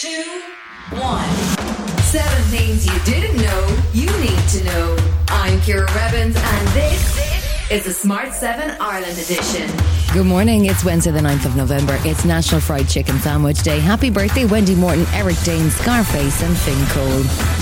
two, 0.00 0.40
one. 0.92 1.28
Seven 2.04 2.42
things 2.44 2.86
you 2.86 2.98
didn't 3.04 3.36
know 3.36 3.76
you 3.92 4.06
need 4.18 4.48
to 4.48 4.64
know. 4.64 4.96
I'm 5.28 5.60
Ciara 5.60 5.84
Revins, 5.92 6.36
and 6.36 6.68
this 6.68 7.70
is 7.70 7.84
the 7.84 7.92
Smart 7.92 8.32
7 8.32 8.78
Ireland 8.80 9.18
edition. 9.18 9.70
Good 10.14 10.24
morning. 10.24 10.64
It's 10.64 10.82
Wednesday, 10.86 11.10
the 11.10 11.20
9th 11.20 11.44
of 11.44 11.54
November. 11.54 11.98
It's 12.02 12.24
National 12.24 12.62
Fried 12.62 12.88
Chicken 12.88 13.18
Sandwich 13.18 13.62
Day. 13.62 13.78
Happy 13.78 14.08
birthday, 14.08 14.46
Wendy 14.46 14.74
Morton, 14.74 15.04
Eric 15.12 15.36
Dane, 15.44 15.68
Scarface, 15.68 16.42
and 16.42 16.56
Finn 16.56 16.86
Cole. 16.86 17.59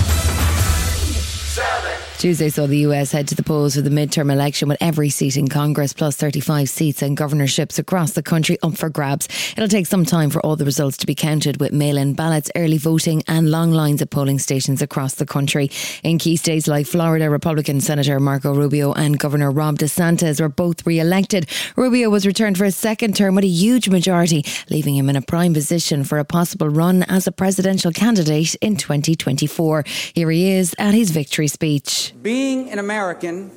Tuesday 2.19 2.49
saw 2.49 2.67
the 2.67 2.79
US 2.79 3.13
head 3.13 3.29
to 3.29 3.35
the 3.35 3.43
polls 3.43 3.75
for 3.75 3.81
the 3.81 3.89
midterm 3.89 4.29
election 4.29 4.67
with 4.67 4.77
every 4.81 5.09
seat 5.09 5.37
in 5.37 5.47
Congress 5.47 5.93
plus 5.93 6.17
35 6.17 6.67
seats 6.67 7.01
and 7.01 7.15
governorships 7.15 7.79
across 7.79 8.11
the 8.11 8.21
country 8.21 8.57
up 8.61 8.75
for 8.75 8.89
grabs. 8.89 9.29
It'll 9.55 9.69
take 9.69 9.87
some 9.87 10.03
time 10.03 10.29
for 10.29 10.45
all 10.45 10.57
the 10.57 10.65
results 10.65 10.97
to 10.97 11.07
be 11.07 11.15
counted 11.15 11.61
with 11.61 11.71
mail 11.71 11.97
in 11.97 12.15
ballots, 12.15 12.51
early 12.57 12.77
voting, 12.77 13.23
and 13.29 13.49
long 13.49 13.71
lines 13.71 14.01
at 14.01 14.09
polling 14.09 14.37
stations 14.37 14.81
across 14.81 15.15
the 15.15 15.25
country. 15.25 15.71
In 16.03 16.17
key 16.17 16.35
states 16.35 16.67
like 16.67 16.87
Florida, 16.87 17.29
Republican 17.29 17.79
Senator 17.79 18.19
Marco 18.19 18.53
Rubio 18.53 18.91
and 18.91 19.17
Governor 19.17 19.49
Ron 19.49 19.77
DeSantis 19.77 20.41
were 20.41 20.49
both 20.49 20.85
re 20.85 20.99
elected. 20.99 21.49
Rubio 21.77 22.09
was 22.09 22.27
returned 22.27 22.57
for 22.57 22.65
a 22.65 22.71
second 22.71 23.15
term 23.15 23.35
with 23.35 23.45
a 23.45 23.47
huge 23.47 23.87
majority, 23.87 24.43
leaving 24.69 24.97
him 24.97 25.07
in 25.07 25.15
a 25.15 25.21
prime 25.21 25.53
position 25.53 26.03
for 26.03 26.19
a 26.19 26.25
possible 26.25 26.67
run 26.67 27.03
as 27.03 27.27
a 27.27 27.31
presidential 27.31 27.93
candidate 27.93 28.55
in 28.55 28.75
2024. 28.75 29.85
Here 30.13 30.29
he 30.29 30.51
is 30.51 30.75
at 30.77 30.93
his 30.93 31.11
victory 31.11 31.47
speech. 31.47 32.08
Being 32.11 32.71
an 32.71 32.79
American 32.79 33.51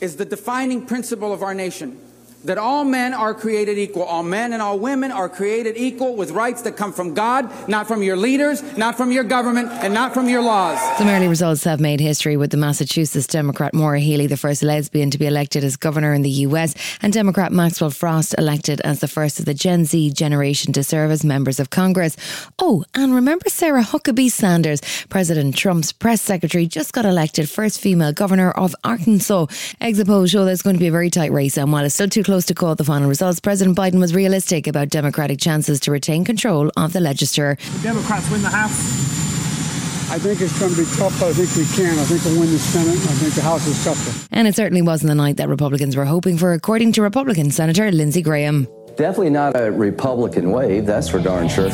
is 0.00 0.16
the 0.16 0.24
defining 0.24 0.86
principle 0.86 1.32
of 1.32 1.42
our 1.42 1.54
nation 1.54 2.00
that 2.44 2.58
all 2.58 2.84
men 2.84 3.14
are 3.14 3.34
created 3.34 3.78
equal. 3.78 4.02
All 4.02 4.22
men 4.22 4.52
and 4.52 4.62
all 4.62 4.78
women 4.78 5.10
are 5.10 5.28
created 5.28 5.76
equal 5.76 6.14
with 6.14 6.30
rights 6.30 6.62
that 6.62 6.76
come 6.76 6.92
from 6.92 7.14
God, 7.14 7.50
not 7.68 7.88
from 7.88 8.02
your 8.02 8.16
leaders, 8.16 8.62
not 8.76 8.96
from 8.96 9.10
your 9.10 9.24
government, 9.24 9.70
and 9.72 9.92
not 9.92 10.14
from 10.14 10.28
your 10.28 10.42
laws. 10.42 10.78
Some 10.98 11.08
early 11.08 11.28
results 11.28 11.64
have 11.64 11.80
made 11.80 12.00
history 12.00 12.36
with 12.36 12.50
the 12.50 12.56
Massachusetts 12.56 13.26
Democrat 13.26 13.74
Maura 13.74 14.00
Healey, 14.00 14.26
the 14.26 14.36
first 14.36 14.62
lesbian 14.62 15.10
to 15.10 15.18
be 15.18 15.26
elected 15.26 15.64
as 15.64 15.76
governor 15.76 16.12
in 16.12 16.22
the 16.22 16.30
US, 16.30 16.74
and 17.00 17.12
Democrat 17.12 17.52
Maxwell 17.52 17.90
Frost 17.90 18.34
elected 18.36 18.80
as 18.82 19.00
the 19.00 19.08
first 19.08 19.38
of 19.38 19.46
the 19.46 19.54
Gen 19.54 19.84
Z 19.84 20.10
generation 20.10 20.72
to 20.74 20.84
serve 20.84 21.10
as 21.10 21.24
members 21.24 21.58
of 21.58 21.70
Congress. 21.70 22.16
Oh, 22.58 22.84
and 22.94 23.14
remember 23.14 23.48
Sarah 23.48 23.82
Huckabee 23.82 24.30
Sanders, 24.30 24.80
President 25.08 25.56
Trump's 25.56 25.92
press 25.92 26.20
secretary, 26.20 26.66
just 26.66 26.92
got 26.92 27.06
elected 27.06 27.48
first 27.48 27.80
female 27.80 28.12
governor 28.12 28.50
of 28.50 28.74
Arkansas. 28.84 29.46
Exit 29.80 30.06
polls 30.06 30.30
show 30.30 30.44
there's 30.44 30.62
going 30.62 30.76
to 30.76 30.80
be 30.80 30.88
a 30.88 30.92
very 30.92 31.10
tight 31.10 31.32
race, 31.32 31.56
and 31.56 31.72
while 31.72 31.84
it's 31.84 31.94
still 31.94 32.08
too 32.08 32.22
close 32.22 32.33
close 32.34 32.46
to 32.46 32.52
call 32.52 32.74
the 32.74 32.82
final 32.82 33.08
results, 33.08 33.38
President 33.38 33.76
Biden 33.76 34.00
was 34.00 34.12
realistic 34.12 34.66
about 34.66 34.88
Democratic 34.88 35.38
chances 35.38 35.78
to 35.78 35.92
retain 35.92 36.24
control 36.24 36.68
of 36.76 36.92
the 36.92 36.98
legislature. 36.98 37.56
The 37.74 37.82
Democrats 37.84 38.28
win 38.28 38.42
the 38.42 38.48
House. 38.48 40.10
I 40.10 40.18
think 40.18 40.40
it's 40.40 40.58
going 40.58 40.72
to 40.72 40.78
be 40.78 40.84
tough, 40.96 41.16
but 41.20 41.28
I 41.28 41.32
think 41.32 41.54
we 41.54 41.64
can. 41.76 41.96
I 41.96 42.02
think 42.02 42.24
we'll 42.24 42.40
win 42.40 42.50
the 42.50 42.58
Senate. 42.58 42.96
I 42.96 43.14
think 43.14 43.34
the 43.34 43.42
House 43.42 43.64
is 43.68 43.84
tougher. 43.84 44.26
And 44.32 44.48
it 44.48 44.56
certainly 44.56 44.82
wasn't 44.82 45.10
the 45.10 45.14
night 45.14 45.36
that 45.36 45.48
Republicans 45.48 45.94
were 45.94 46.06
hoping 46.06 46.36
for, 46.36 46.52
according 46.54 46.90
to 46.94 47.02
Republican 47.02 47.52
Senator 47.52 47.92
Lindsey 47.92 48.20
Graham. 48.20 48.66
Definitely 48.96 49.30
not 49.30 49.54
a 49.54 49.70
Republican 49.70 50.50
wave, 50.50 50.86
that's 50.86 51.08
for 51.08 51.20
darn 51.20 51.46
sure. 51.46 51.70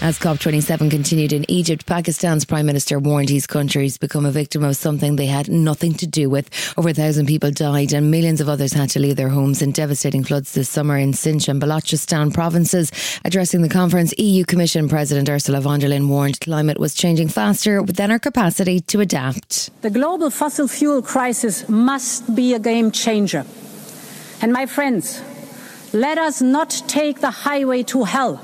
As 0.00 0.18
COP27 0.18 0.90
continued 0.90 1.32
in 1.32 1.50
Egypt, 1.50 1.84
Pakistan's 1.84 2.44
Prime 2.44 2.66
Minister 2.66 2.98
warned 2.98 3.28
his 3.28 3.46
country 3.46 3.68
country's 3.68 3.98
become 3.98 4.24
a 4.24 4.30
victim 4.30 4.64
of 4.64 4.76
something 4.76 5.16
they 5.16 5.26
had 5.26 5.48
nothing 5.48 5.92
to 5.94 6.06
do 6.06 6.30
with. 6.30 6.48
Over 6.78 6.88
a 6.88 6.94
thousand 6.94 7.26
people 7.26 7.50
died 7.50 7.92
and 7.92 8.10
millions 8.10 8.40
of 8.40 8.48
others 8.48 8.72
had 8.72 8.88
to 8.90 8.98
leave 8.98 9.16
their 9.16 9.28
homes 9.28 9.60
in 9.60 9.72
devastating 9.72 10.24
floods 10.24 10.52
this 10.52 10.68
summer 10.68 10.96
in 10.96 11.12
Sindh 11.12 11.48
and 11.48 11.60
Balochistan 11.60 12.32
provinces. 12.32 12.90
Addressing 13.24 13.62
the 13.62 13.68
conference, 13.68 14.14
EU 14.16 14.44
Commission 14.44 14.88
President 14.88 15.28
Ursula 15.28 15.60
von 15.60 15.80
der 15.80 15.88
Leyen 15.88 16.08
warned 16.08 16.40
climate 16.40 16.78
was 16.78 16.94
changing 16.94 17.28
faster 17.28 17.82
than 17.82 18.10
our 18.10 18.18
capacity 18.18 18.80
to 18.80 19.00
adapt. 19.00 19.70
The 19.82 19.90
global 19.90 20.30
fossil 20.30 20.66
fuel 20.66 21.02
crisis 21.02 21.68
must 21.68 22.34
be 22.34 22.54
a 22.54 22.58
game 22.58 22.90
changer. 22.90 23.44
And 24.40 24.52
my 24.52 24.66
friends, 24.66 25.20
let 25.92 26.16
us 26.16 26.40
not 26.40 26.70
take 26.86 27.20
the 27.20 27.30
highway 27.30 27.82
to 27.84 28.04
hell 28.04 28.40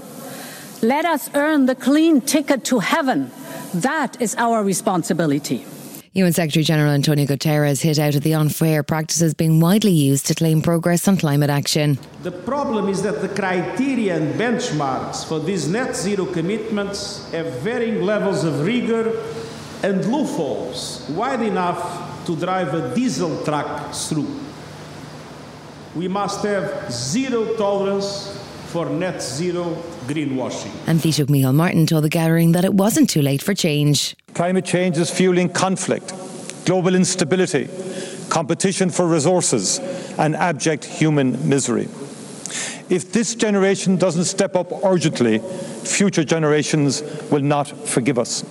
let 0.85 1.07
us 1.07 1.31
earn 1.35 1.65
the 1.65 1.75
clean 1.75 2.21
ticket 2.21 2.63
to 2.63 2.79
heaven. 2.79 3.31
That 3.73 4.21
is 4.21 4.35
our 4.37 4.63
responsibility. 4.63 5.65
UN 6.13 6.35
Secretary 6.35 6.63
General 6.63 6.93
Antonio 6.93 7.25
Guterres 7.25 7.81
hit 7.81 7.99
out 7.99 8.15
at 8.15 8.23
the 8.23 8.35
unfair 8.35 8.83
practices 8.83 9.33
being 9.33 9.61
widely 9.61 9.93
used 9.93 10.27
to 10.27 10.35
claim 10.35 10.61
progress 10.61 11.09
on 11.09 11.17
climate 11.17 11.49
action. 11.49 11.99
The 12.23 12.31
problem 12.31 12.91
is 12.91 13.03
that 13.03 13.23
the 13.23 13.31
criteria 13.31 14.17
and 14.17 14.35
benchmarks 14.39 15.27
for 15.27 15.41
these 15.41 15.67
net 15.67 15.97
zero 15.97 16.27
commitments 16.27 17.33
have 17.33 17.47
varying 17.63 18.03
levels 18.03 18.45
of 18.45 18.61
rigor 18.67 19.25
and 19.83 20.05
loopholes 20.05 21.09
wide 21.09 21.41
enough 21.41 22.27
to 22.27 22.37
drive 22.37 22.75
a 22.75 22.95
diesel 22.95 23.43
truck 23.43 23.95
through. 23.95 24.39
We 25.97 26.09
must 26.09 26.45
have 26.45 26.93
zero 26.93 27.57
tolerance 27.57 28.39
for 28.67 28.87
net 28.87 29.23
zero 29.23 29.83
greenwashing. 30.07 30.73
And 30.87 31.01
Taoiseach 31.01 31.27
Micheál 31.27 31.55
Martin 31.55 31.87
told 31.87 32.05
the 32.05 32.09
gathering 32.09 32.53
that 32.53 32.65
it 32.65 32.75
wasn't 32.75 33.11
too 33.11 33.23
late 33.23 33.43
for 33.43 33.55
change. 33.55 34.17
Climate 34.35 34.65
change 34.65 34.99
is 34.99 35.11
fueling 35.11 35.49
conflict, 35.49 36.13
global 36.67 36.95
instability, 36.95 37.69
competition 38.29 38.91
for 38.91 39.07
resources, 39.07 39.79
and 40.19 40.35
abject 40.37 40.85
human 40.85 41.49
misery. 41.49 41.89
If 42.91 43.13
this 43.13 43.35
generation 43.35 43.97
doesn't 43.97 44.25
step 44.25 44.55
up 44.57 44.71
urgently, 44.85 45.39
future 45.39 46.25
generations 46.25 47.03
will 47.31 47.43
not 47.43 47.69
forgive 47.69 48.19
us. 48.19 48.45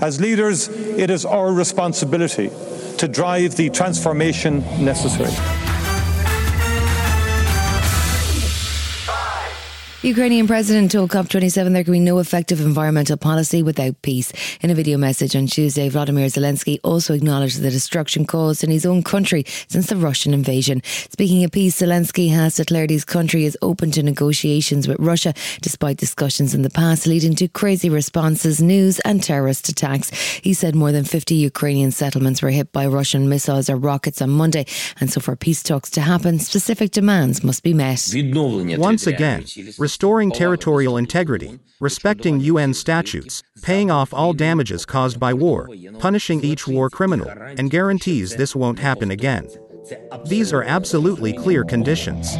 As 0.00 0.20
leaders, 0.20 0.68
it 0.68 1.10
is 1.10 1.24
our 1.24 1.52
responsibility 1.52 2.50
to 2.98 3.08
drive 3.08 3.56
the 3.56 3.70
transformation 3.70 4.60
necessary. 4.84 5.30
Ukrainian 10.04 10.46
president 10.46 10.90
told 10.90 11.08
COP27 11.08 11.72
there 11.72 11.82
can 11.82 11.94
be 11.94 11.98
no 11.98 12.18
effective 12.18 12.60
environmental 12.60 13.16
policy 13.16 13.62
without 13.62 14.02
peace. 14.02 14.34
In 14.60 14.68
a 14.68 14.74
video 14.74 14.98
message 14.98 15.34
on 15.34 15.46
Tuesday, 15.46 15.88
Vladimir 15.88 16.26
Zelensky 16.26 16.78
also 16.84 17.14
acknowledged 17.14 17.62
the 17.62 17.70
destruction 17.70 18.26
caused 18.26 18.62
in 18.62 18.68
his 18.68 18.84
own 18.84 19.02
country 19.02 19.44
since 19.66 19.86
the 19.86 19.96
Russian 19.96 20.34
invasion. 20.34 20.82
Speaking 20.84 21.42
of 21.42 21.52
peace, 21.52 21.80
Zelensky 21.80 22.30
has 22.30 22.56
declared 22.56 22.90
his 22.90 23.06
country 23.06 23.46
is 23.46 23.56
open 23.62 23.90
to 23.92 24.02
negotiations 24.02 24.86
with 24.86 24.98
Russia, 25.00 25.32
despite 25.62 25.96
discussions 25.96 26.54
in 26.54 26.60
the 26.60 26.68
past 26.68 27.06
leading 27.06 27.34
to 27.36 27.48
crazy 27.48 27.88
responses, 27.88 28.60
news, 28.60 29.00
and 29.06 29.22
terrorist 29.22 29.70
attacks. 29.70 30.10
He 30.42 30.52
said 30.52 30.74
more 30.74 30.92
than 30.92 31.04
50 31.04 31.34
Ukrainian 31.34 31.92
settlements 31.92 32.42
were 32.42 32.50
hit 32.50 32.70
by 32.72 32.84
Russian 32.84 33.30
missiles 33.30 33.70
or 33.70 33.76
rockets 33.76 34.20
on 34.20 34.28
Monday, 34.28 34.66
and 35.00 35.10
so 35.10 35.22
for 35.22 35.34
peace 35.34 35.62
talks 35.62 35.88
to 35.92 36.02
happen, 36.02 36.40
specific 36.40 36.90
demands 36.90 37.42
must 37.42 37.62
be 37.62 37.72
met. 37.72 38.06
Once 38.76 39.06
again, 39.06 39.46
restoring 39.94 40.32
territorial 40.32 40.96
integrity, 40.96 41.56
respecting 41.78 42.40
UN 42.40 42.74
statutes, 42.74 43.44
paying 43.62 43.92
off 43.92 44.12
all 44.12 44.32
damages 44.32 44.84
caused 44.84 45.20
by 45.20 45.32
war, 45.32 45.68
punishing 46.00 46.42
each 46.42 46.66
war 46.66 46.90
criminal, 46.90 47.28
and 47.28 47.70
guarantees 47.70 48.34
this 48.34 48.56
won't 48.56 48.80
happen 48.80 49.12
again. 49.12 49.48
These 50.26 50.52
are 50.52 50.64
absolutely 50.64 51.32
clear 51.32 51.62
conditions. 51.62 52.34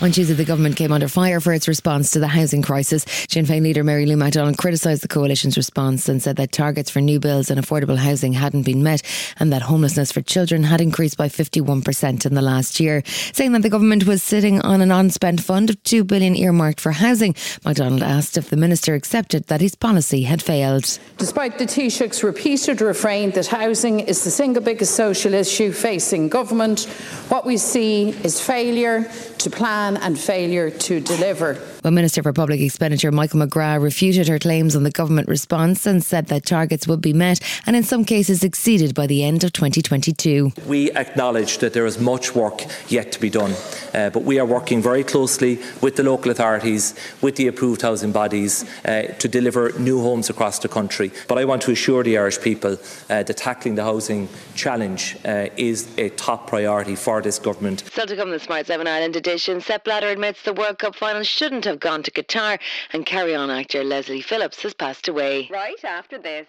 On 0.00 0.10
Tuesday, 0.10 0.34
the 0.34 0.44
government 0.44 0.74
came 0.74 0.90
under 0.90 1.06
fire 1.06 1.38
for 1.38 1.52
its 1.52 1.68
response 1.68 2.10
to 2.10 2.18
the 2.18 2.26
housing 2.26 2.62
crisis. 2.62 3.06
Sinn 3.28 3.46
Féin 3.46 3.62
leader 3.62 3.84
Mary 3.84 4.06
Lou 4.06 4.16
McDonald 4.16 4.58
criticised 4.58 5.02
the 5.02 5.08
coalition's 5.08 5.56
response 5.56 6.08
and 6.08 6.20
said 6.20 6.34
that 6.36 6.50
targets 6.50 6.90
for 6.90 7.00
new 7.00 7.20
builds 7.20 7.48
and 7.48 7.64
affordable 7.64 7.96
housing 7.96 8.32
hadn't 8.32 8.64
been 8.64 8.82
met 8.82 9.02
and 9.38 9.52
that 9.52 9.62
homelessness 9.62 10.10
for 10.10 10.20
children 10.20 10.64
had 10.64 10.80
increased 10.80 11.16
by 11.16 11.28
51% 11.28 12.26
in 12.26 12.34
the 12.34 12.42
last 12.42 12.80
year. 12.80 13.04
Saying 13.06 13.52
that 13.52 13.62
the 13.62 13.70
government 13.70 14.04
was 14.04 14.20
sitting 14.20 14.60
on 14.62 14.80
an 14.80 14.90
unspent 14.90 15.40
fund 15.40 15.70
of 15.70 15.80
2 15.84 16.02
billion 16.02 16.34
earmarked 16.34 16.80
for 16.80 16.90
housing, 16.90 17.36
McDonald 17.64 18.02
asked 18.02 18.36
if 18.36 18.50
the 18.50 18.56
minister 18.56 18.94
accepted 18.94 19.46
that 19.46 19.60
his 19.60 19.76
policy 19.76 20.24
had 20.24 20.42
failed. 20.42 20.98
Despite 21.18 21.58
the 21.58 21.66
Taoiseach's 21.66 22.24
repeated 22.24 22.80
refrain 22.80 23.30
that 23.30 23.46
housing 23.46 24.00
is 24.00 24.24
the 24.24 24.30
single 24.30 24.62
biggest 24.62 24.96
social 24.96 25.34
issue 25.34 25.70
facing 25.70 26.28
government, 26.28 26.82
what 27.28 27.46
we 27.46 27.56
see 27.56 28.08
is 28.24 28.40
failure 28.40 29.08
to 29.38 29.50
plan 29.50 29.83
and 29.84 30.18
failure 30.18 30.70
to 30.70 31.00
deliver. 31.00 31.60
Well, 31.84 31.92
Minister 31.92 32.22
for 32.22 32.32
Public 32.32 32.62
Expenditure 32.62 33.12
Michael 33.12 33.40
McGrath 33.40 33.82
refuted 33.82 34.26
her 34.28 34.38
claims 34.38 34.74
on 34.74 34.84
the 34.84 34.90
government 34.90 35.28
response 35.28 35.84
and 35.84 36.02
said 36.02 36.28
that 36.28 36.46
targets 36.46 36.88
would 36.88 37.02
be 37.02 37.12
met 37.12 37.40
and 37.66 37.76
in 37.76 37.82
some 37.82 38.06
cases 38.06 38.42
exceeded 38.42 38.94
by 38.94 39.06
the 39.06 39.22
end 39.22 39.44
of 39.44 39.52
2022. 39.52 40.52
We 40.66 40.90
acknowledge 40.92 41.58
that 41.58 41.74
there 41.74 41.84
is 41.84 42.00
much 42.00 42.34
work 42.34 42.62
yet 42.88 43.12
to 43.12 43.20
be 43.20 43.28
done, 43.28 43.52
uh, 43.92 44.08
but 44.08 44.22
we 44.22 44.38
are 44.38 44.46
working 44.46 44.80
very 44.80 45.04
closely 45.04 45.58
with 45.82 45.96
the 45.96 46.02
local 46.02 46.30
authorities, 46.30 46.94
with 47.20 47.36
the 47.36 47.48
approved 47.48 47.82
housing 47.82 48.12
bodies 48.12 48.64
uh, 48.86 49.02
to 49.18 49.28
deliver 49.28 49.78
new 49.78 50.00
homes 50.00 50.30
across 50.30 50.60
the 50.60 50.68
country. 50.68 51.12
But 51.28 51.36
I 51.36 51.44
want 51.44 51.60
to 51.62 51.72
assure 51.72 52.02
the 52.02 52.16
Irish 52.16 52.40
people 52.40 52.78
uh, 53.10 53.24
that 53.24 53.36
tackling 53.36 53.74
the 53.74 53.84
housing 53.84 54.30
challenge 54.54 55.18
uh, 55.26 55.48
is 55.58 55.86
a 55.98 56.08
top 56.08 56.46
priority 56.46 56.96
for 56.96 57.20
this 57.20 57.38
government. 57.38 57.80
Still 57.80 58.06
to 58.06 58.16
come 58.16 58.30
the 58.30 58.40
Smart 58.40 58.68
7 58.68 58.86
Ireland 58.86 59.16
edition, 59.16 59.60
Sepp 59.60 59.84
Blatter 59.84 60.08
admits 60.08 60.42
the 60.44 60.54
World 60.54 60.78
Cup 60.78 60.96
final 60.96 61.22
shouldn't 61.22 61.66
have 61.66 61.73
gone 61.80 62.02
to 62.02 62.10
Qatar 62.10 62.58
and 62.92 63.06
Carry 63.06 63.34
On 63.34 63.50
actor 63.50 63.84
Leslie 63.84 64.22
Phillips 64.22 64.62
has 64.62 64.74
passed 64.74 65.08
away. 65.08 65.48
Right 65.50 65.84
after 65.84 66.18
this. 66.18 66.46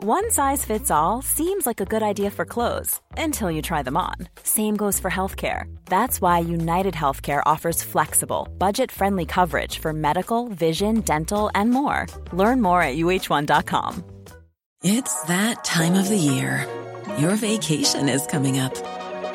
One 0.00 0.30
size 0.30 0.64
fits 0.64 0.92
all 0.92 1.22
seems 1.22 1.66
like 1.66 1.80
a 1.80 1.84
good 1.84 2.04
idea 2.04 2.30
for 2.30 2.44
clothes 2.44 3.00
until 3.16 3.50
you 3.50 3.60
try 3.60 3.82
them 3.82 3.96
on. 3.96 4.14
Same 4.44 4.76
goes 4.76 5.00
for 5.00 5.10
healthcare. 5.10 5.64
That's 5.86 6.20
why 6.20 6.38
United 6.38 6.94
Healthcare 6.94 7.42
offers 7.44 7.82
flexible, 7.82 8.46
budget 8.58 8.92
friendly 8.92 9.26
coverage 9.26 9.80
for 9.80 9.92
medical, 9.92 10.48
vision, 10.50 11.00
dental, 11.00 11.50
and 11.52 11.72
more. 11.72 12.06
Learn 12.32 12.62
more 12.62 12.80
at 12.80 12.96
uh1.com. 12.96 14.04
It's 14.84 15.20
that 15.22 15.64
time 15.64 15.94
of 15.94 16.08
the 16.08 16.16
year. 16.16 16.64
Your 17.18 17.34
vacation 17.34 18.08
is 18.08 18.24
coming 18.26 18.60
up. 18.60 18.97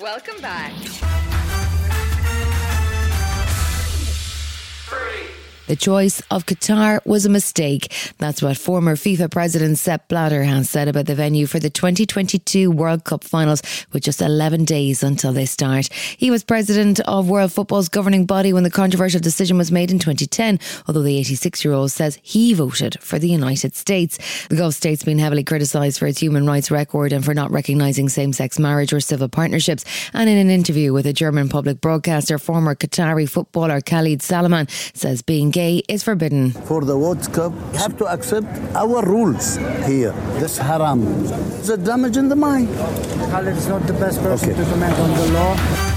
Welcome 0.00 0.40
back. 0.40 1.17
The 5.68 5.76
choice 5.76 6.22
of 6.30 6.46
Qatar 6.46 7.04
was 7.04 7.26
a 7.26 7.28
mistake. 7.28 7.94
That's 8.16 8.40
what 8.40 8.56
former 8.56 8.96
FIFA 8.96 9.30
president 9.30 9.76
Sepp 9.76 10.08
Blatter 10.08 10.42
has 10.42 10.70
said 10.70 10.88
about 10.88 11.04
the 11.04 11.14
venue 11.14 11.46
for 11.46 11.58
the 11.58 11.68
2022 11.68 12.70
World 12.70 13.04
Cup 13.04 13.22
finals 13.22 13.60
with 13.92 14.02
just 14.02 14.22
11 14.22 14.64
days 14.64 15.02
until 15.02 15.34
they 15.34 15.44
start. 15.44 15.92
He 15.92 16.30
was 16.30 16.42
president 16.42 17.00
of 17.00 17.28
World 17.28 17.52
Football's 17.52 17.90
governing 17.90 18.24
body 18.24 18.54
when 18.54 18.62
the 18.62 18.70
controversial 18.70 19.20
decision 19.20 19.58
was 19.58 19.70
made 19.70 19.90
in 19.90 19.98
2010, 19.98 20.58
although 20.86 21.02
the 21.02 21.18
86 21.18 21.62
year 21.66 21.74
old 21.74 21.90
says 21.90 22.18
he 22.22 22.54
voted 22.54 22.98
for 23.02 23.18
the 23.18 23.28
United 23.28 23.76
States. 23.76 24.46
The 24.48 24.56
Gulf 24.56 24.72
state's 24.72 25.04
been 25.04 25.18
heavily 25.18 25.44
criticised 25.44 25.98
for 25.98 26.06
its 26.06 26.18
human 26.18 26.46
rights 26.46 26.70
record 26.70 27.12
and 27.12 27.22
for 27.22 27.34
not 27.34 27.50
recognising 27.50 28.08
same 28.08 28.32
sex 28.32 28.58
marriage 28.58 28.94
or 28.94 29.00
civil 29.00 29.28
partnerships. 29.28 29.84
And 30.14 30.30
in 30.30 30.38
an 30.38 30.48
interview 30.48 30.94
with 30.94 31.04
a 31.04 31.12
German 31.12 31.50
public 31.50 31.82
broadcaster, 31.82 32.38
former 32.38 32.74
Qatari 32.74 33.28
footballer 33.28 33.82
Khalid 33.82 34.22
Salman 34.22 34.66
says 34.94 35.20
being 35.20 35.50
gay 35.58 35.82
is 35.88 36.04
forbidden. 36.04 36.52
For 36.70 36.80
the 36.84 36.96
World 36.96 37.26
Cup, 37.32 37.52
you 37.72 37.78
have 37.84 37.96
to 37.98 38.06
accept 38.06 38.46
our 38.82 39.02
rules 39.02 39.56
here. 39.90 40.14
This 40.38 40.56
haram. 40.56 41.00
It's 41.58 41.68
a 41.68 41.76
damage 41.76 42.16
in 42.16 42.28
the 42.28 42.36
mind. 42.36 42.68
Khalid 43.32 43.56
is 43.56 43.66
not 43.66 43.82
the 43.90 43.98
best 44.04 44.22
person 44.22 44.50
okay. 44.50 44.62
to 44.62 44.64
comment 44.70 44.96
on 45.04 45.10
the 45.20 45.26
law. 45.38 45.87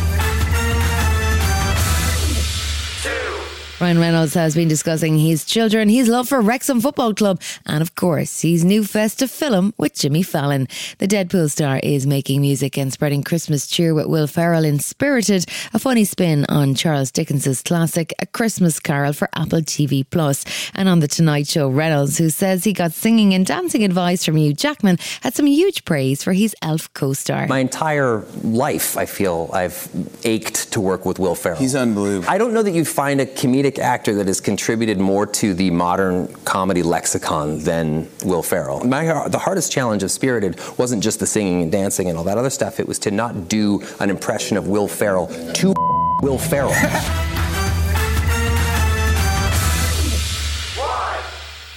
Ryan 3.81 3.97
Reynolds 3.97 4.35
has 4.35 4.53
been 4.53 4.67
discussing 4.67 5.17
his 5.17 5.43
children, 5.43 5.89
his 5.89 6.07
love 6.07 6.29
for 6.29 6.39
Wrexham 6.39 6.81
Football 6.81 7.15
Club, 7.15 7.41
and 7.65 7.81
of 7.81 7.95
course, 7.95 8.43
his 8.43 8.63
new 8.63 8.83
festive 8.83 9.31
film 9.31 9.73
with 9.79 9.95
Jimmy 9.95 10.21
Fallon. 10.21 10.67
The 10.99 11.07
Deadpool 11.07 11.49
star 11.49 11.79
is 11.81 12.05
making 12.05 12.41
music 12.41 12.77
and 12.77 12.93
spreading 12.93 13.23
Christmas 13.23 13.65
cheer 13.65 13.95
with 13.95 14.05
Will 14.05 14.27
Ferrell 14.27 14.65
in 14.65 14.77
Spirited, 14.77 15.47
a 15.73 15.79
funny 15.79 16.05
spin 16.05 16.45
on 16.47 16.75
Charles 16.75 17.11
Dickens's 17.11 17.63
classic 17.63 18.13
A 18.19 18.27
Christmas 18.27 18.79
Carol 18.79 19.13
for 19.13 19.27
Apple 19.35 19.61
TV 19.61 20.05
Plus. 20.07 20.45
And 20.75 20.87
on 20.87 20.99
The 20.99 21.07
Tonight 21.07 21.47
Show, 21.47 21.67
Reynolds, 21.67 22.19
who 22.19 22.29
says 22.29 22.63
he 22.63 22.73
got 22.73 22.91
singing 22.91 23.33
and 23.33 23.47
dancing 23.47 23.83
advice 23.83 24.23
from 24.23 24.35
Hugh 24.35 24.53
Jackman, 24.53 24.99
had 25.21 25.33
some 25.33 25.47
huge 25.47 25.85
praise 25.85 26.23
for 26.23 26.33
his 26.33 26.55
elf 26.61 26.93
co 26.93 27.13
star. 27.13 27.47
My 27.47 27.57
entire 27.57 28.19
life, 28.43 28.95
I 28.95 29.07
feel 29.07 29.49
I've 29.51 29.89
ached 30.23 30.71
to 30.73 30.79
work 30.79 31.03
with 31.03 31.17
Will 31.17 31.33
Ferrell. 31.33 31.57
He's 31.57 31.73
unbelievable. 31.73 32.29
I 32.29 32.37
don't 32.37 32.53
know 32.53 32.61
that 32.61 32.75
you'd 32.75 32.87
find 32.87 33.19
a 33.19 33.25
comedic 33.25 33.70
actor 33.79 34.15
that 34.15 34.27
has 34.27 34.39
contributed 34.41 34.99
more 34.99 35.25
to 35.25 35.53
the 35.53 35.71
modern 35.71 36.27
comedy 36.45 36.83
lexicon 36.83 37.59
than 37.59 38.09
Will 38.23 38.43
Ferrell. 38.43 38.83
My, 38.85 39.27
the 39.27 39.39
hardest 39.39 39.71
challenge 39.71 40.03
of 40.03 40.11
Spirited 40.11 40.59
wasn't 40.77 41.03
just 41.03 41.19
the 41.19 41.27
singing 41.27 41.61
and 41.61 41.71
dancing 41.71 42.09
and 42.09 42.17
all 42.17 42.23
that 42.25 42.37
other 42.37 42.49
stuff. 42.49 42.79
It 42.79 42.87
was 42.87 42.99
to 42.99 43.11
not 43.11 43.47
do 43.47 43.81
an 43.99 44.09
impression 44.09 44.57
of 44.57 44.67
Will 44.67 44.87
Ferrell 44.87 45.27
to 45.27 45.73
Will 46.21 46.37
Ferrell. 46.37 46.73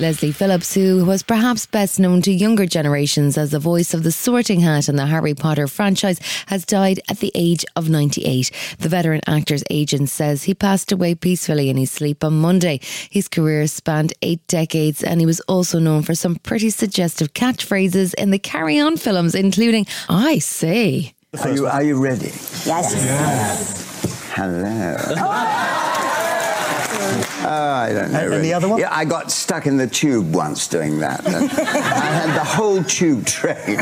Leslie 0.01 0.33
Phillips, 0.33 0.75
who 0.75 1.05
was 1.05 1.23
perhaps 1.23 1.67
best 1.67 2.01
known 2.01 2.21
to 2.23 2.33
younger 2.33 2.67
generations 2.67 3.39
as 3.39 3.53
the 3.53 3.61
voice 3.61 3.95
of 3.95 4.03
the 4.03 4.11
sorting 4.11 4.59
hat 4.59 4.89
in 4.89 4.97
the 4.97 5.07
Harry 5.07 5.35
Potter 5.35 5.69
franchise, 5.69 6.19
has 6.47 6.65
died 6.65 6.99
at 7.09 7.21
the 7.21 7.31
age 7.37 7.65
of 7.77 7.89
98. 7.89 8.51
The 8.81 8.89
veteran 8.89 9.21
actor's 9.29 9.63
agent 9.71 10.09
says 10.09 10.43
he 10.43 10.55
passed 10.55 10.91
away 10.91 11.15
peacefully 11.15 11.71
in 11.71 11.77
his 11.77 11.93
sleep 11.93 12.25
on 12.25 12.41
Monday. 12.41 12.81
His 13.09 13.29
career 13.29 13.69
spanned 13.69 14.13
eight 14.21 14.45
decades, 14.49 15.05
and 15.05 15.21
he 15.21 15.27
was 15.27 15.39
also 15.43 15.79
known 15.79 16.03
for 16.03 16.17
some 16.17 16.37
pretty 16.37 16.71
suggestive 16.71 17.33
catchphrases 17.33 18.15
in 18.15 18.33
the 18.33 18.39
Carry 18.41 18.81
On 18.81 18.97
films, 18.97 19.37
including 19.37 19.87
I 20.09 20.41
say. 20.41 21.15
Are 21.41 21.51
you, 21.51 21.67
are 21.69 21.83
you 21.85 22.03
ready? 22.03 22.33
Yes. 22.67 22.95
yes. 22.95 24.33
Hello. 24.35 25.81
Oh, 27.55 27.73
I 27.75 27.93
don't 27.93 28.11
know. 28.11 28.19
And, 28.19 28.25
really. 28.25 28.37
and, 28.37 28.45
the 28.45 28.55
other 28.55 28.69
one? 28.69 28.81
Yeah, 28.81 28.89
I 28.91 29.05
got 29.05 29.31
stuck 29.31 29.67
in 29.67 29.77
the 29.77 29.87
tube 29.87 30.35
once 30.35 30.67
doing 30.67 30.99
that. 30.99 31.25
I 31.27 31.31
had 31.31 32.35
the 32.35 32.45
whole 32.45 32.83
tube 32.83 33.27
train 33.27 33.79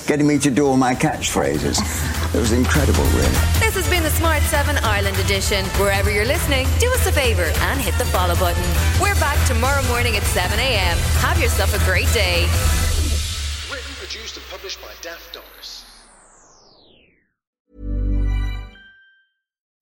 getting 0.06 0.26
me 0.26 0.38
to 0.38 0.50
do 0.50 0.66
all 0.66 0.76
my 0.76 0.94
catchphrases. 0.94 1.78
It 2.34 2.38
was 2.38 2.52
incredible, 2.52 3.04
really. 3.04 3.38
This 3.58 3.74
has 3.74 3.88
been 3.88 4.02
the 4.02 4.10
Smart 4.10 4.42
7 4.42 4.76
Ireland 4.78 5.16
edition. 5.18 5.64
Wherever 5.80 6.10
you're 6.10 6.26
listening, 6.26 6.66
do 6.78 6.90
us 6.92 7.06
a 7.06 7.12
favour 7.12 7.50
and 7.72 7.80
hit 7.80 7.96
the 7.96 8.04
follow 8.06 8.34
button. 8.36 8.62
We're 9.00 9.18
back 9.18 9.38
tomorrow 9.46 9.82
morning 9.88 10.16
at 10.16 10.22
7 10.24 10.58
a.m. 10.58 10.98
Have 11.24 11.40
yourself 11.40 11.74
a 11.74 11.82
great 11.86 12.12
day. 12.12 12.42
Written, 13.72 13.94
produced, 13.96 14.36
and 14.36 14.44
published 14.50 14.82
by 14.82 14.92
Daft 15.00 15.32
Doris. 15.32 15.87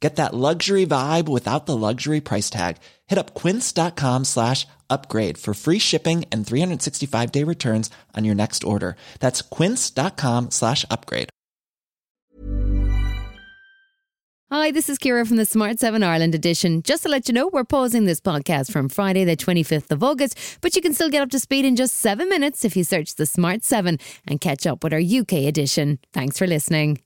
Get 0.00 0.16
that 0.16 0.34
luxury 0.34 0.86
vibe 0.86 1.28
without 1.28 1.66
the 1.66 1.76
luxury 1.76 2.20
price 2.22 2.48
tag. 2.48 2.78
Hit 3.06 3.18
up 3.18 3.34
quince.com 3.34 4.24
slash 4.24 4.66
upgrade 4.88 5.36
for 5.36 5.52
free 5.52 5.78
shipping 5.78 6.24
and 6.32 6.46
365 6.46 7.30
day 7.30 7.44
returns 7.44 7.90
on 8.16 8.24
your 8.24 8.34
next 8.34 8.64
order. 8.64 8.96
That's 9.20 9.42
quince.com 9.42 10.50
slash 10.50 10.86
upgrade. 10.90 11.28
Hi, 14.52 14.72
this 14.72 14.88
is 14.88 14.98
Ciara 14.98 15.24
from 15.24 15.36
the 15.36 15.44
Smart 15.44 15.78
7 15.78 16.02
Ireland 16.02 16.34
edition. 16.34 16.82
Just 16.82 17.04
to 17.04 17.08
let 17.08 17.28
you 17.28 17.34
know, 17.34 17.46
we're 17.52 17.62
pausing 17.62 18.04
this 18.04 18.20
podcast 18.20 18.72
from 18.72 18.88
Friday, 18.88 19.22
the 19.24 19.36
25th 19.36 19.92
of 19.92 20.02
August, 20.02 20.58
but 20.60 20.74
you 20.74 20.82
can 20.82 20.92
still 20.92 21.08
get 21.08 21.22
up 21.22 21.30
to 21.30 21.38
speed 21.38 21.64
in 21.64 21.76
just 21.76 21.94
seven 21.94 22.28
minutes 22.28 22.64
if 22.64 22.76
you 22.76 22.82
search 22.82 23.14
the 23.14 23.26
Smart 23.26 23.62
7 23.62 23.96
and 24.26 24.40
catch 24.40 24.66
up 24.66 24.82
with 24.82 24.92
our 24.92 24.98
UK 24.98 25.46
edition. 25.46 26.00
Thanks 26.12 26.36
for 26.36 26.48
listening. 26.48 27.00